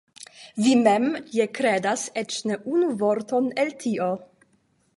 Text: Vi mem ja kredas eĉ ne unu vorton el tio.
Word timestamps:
Vi 0.67 0.71
mem 0.85 1.03
ja 1.35 1.45
kredas 1.59 2.07
eĉ 2.23 2.37
ne 2.51 2.57
unu 2.73 2.89
vorton 3.05 3.53
el 3.65 3.73
tio. 3.85 4.09